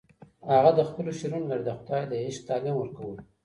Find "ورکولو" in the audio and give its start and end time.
2.77-3.17